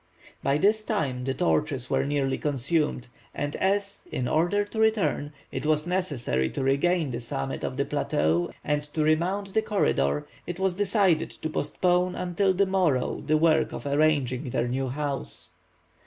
By 0.41 0.57
this 0.57 0.83
time 0.83 1.25
the 1.25 1.33
torches 1.35 1.87
were 1.87 2.03
nearly 2.05 2.39
consumed, 2.39 3.07
and 3.35 3.55
as, 3.57 4.07
in 4.11 4.27
order 4.27 4.65
to 4.65 4.79
return, 4.79 5.31
it 5.51 5.63
was 5.63 5.85
necessary 5.85 6.49
to 6.49 6.63
regain 6.63 7.11
the 7.11 7.19
summit 7.19 7.63
of 7.63 7.77
the 7.77 7.85
plateau 7.85 8.51
and 8.63 8.81
to 8.95 9.03
remount 9.03 9.53
the 9.53 9.61
corridor, 9.61 10.25
it 10.47 10.59
was 10.59 10.73
decided 10.73 11.29
to 11.29 11.49
postpone 11.51 12.15
until 12.15 12.51
the 12.51 12.65
morrow 12.65 13.21
the 13.27 13.37
work 13.37 13.73
of 13.73 13.85
arranging 13.85 14.49
their 14.49 14.67
new 14.67 14.89
home. 14.89 15.23